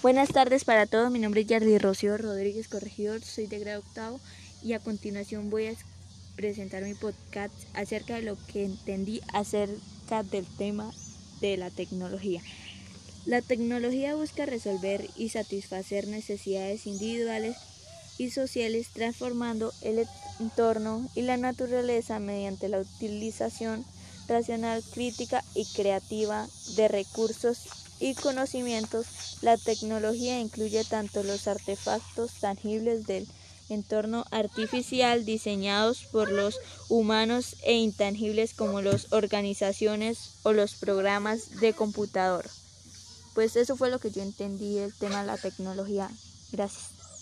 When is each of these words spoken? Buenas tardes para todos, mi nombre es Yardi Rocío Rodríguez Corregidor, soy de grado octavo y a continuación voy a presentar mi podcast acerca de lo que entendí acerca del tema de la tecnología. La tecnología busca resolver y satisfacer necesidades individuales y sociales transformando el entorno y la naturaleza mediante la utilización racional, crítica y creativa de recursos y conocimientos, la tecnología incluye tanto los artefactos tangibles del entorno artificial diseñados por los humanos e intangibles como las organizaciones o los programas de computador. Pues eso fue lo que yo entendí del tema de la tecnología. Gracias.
Buenas 0.00 0.28
tardes 0.28 0.64
para 0.64 0.86
todos, 0.86 1.10
mi 1.10 1.18
nombre 1.18 1.40
es 1.40 1.48
Yardi 1.48 1.76
Rocío 1.76 2.16
Rodríguez 2.16 2.68
Corregidor, 2.68 3.20
soy 3.20 3.48
de 3.48 3.58
grado 3.58 3.80
octavo 3.80 4.20
y 4.62 4.74
a 4.74 4.78
continuación 4.78 5.50
voy 5.50 5.66
a 5.66 5.72
presentar 6.36 6.84
mi 6.84 6.94
podcast 6.94 7.52
acerca 7.74 8.14
de 8.14 8.22
lo 8.22 8.36
que 8.46 8.64
entendí 8.64 9.20
acerca 9.32 10.22
del 10.22 10.46
tema 10.56 10.92
de 11.40 11.56
la 11.56 11.70
tecnología. 11.70 12.40
La 13.26 13.42
tecnología 13.42 14.14
busca 14.14 14.46
resolver 14.46 15.04
y 15.16 15.30
satisfacer 15.30 16.06
necesidades 16.06 16.86
individuales 16.86 17.56
y 18.18 18.30
sociales 18.30 18.90
transformando 18.92 19.72
el 19.82 20.06
entorno 20.38 21.10
y 21.16 21.22
la 21.22 21.38
naturaleza 21.38 22.20
mediante 22.20 22.68
la 22.68 22.78
utilización 22.78 23.84
racional, 24.28 24.84
crítica 24.94 25.42
y 25.56 25.64
creativa 25.74 26.46
de 26.76 26.86
recursos 26.86 27.87
y 28.00 28.14
conocimientos, 28.14 29.06
la 29.42 29.56
tecnología 29.56 30.40
incluye 30.40 30.84
tanto 30.84 31.22
los 31.22 31.48
artefactos 31.48 32.32
tangibles 32.40 33.06
del 33.06 33.26
entorno 33.68 34.24
artificial 34.30 35.24
diseñados 35.24 36.04
por 36.04 36.30
los 36.30 36.56
humanos 36.88 37.56
e 37.62 37.74
intangibles 37.74 38.54
como 38.54 38.80
las 38.80 39.12
organizaciones 39.12 40.30
o 40.42 40.52
los 40.52 40.74
programas 40.74 41.60
de 41.60 41.72
computador. 41.74 42.48
Pues 43.34 43.56
eso 43.56 43.76
fue 43.76 43.90
lo 43.90 43.98
que 43.98 44.10
yo 44.10 44.22
entendí 44.22 44.74
del 44.74 44.94
tema 44.94 45.20
de 45.20 45.26
la 45.26 45.36
tecnología. 45.36 46.10
Gracias. 46.50 46.97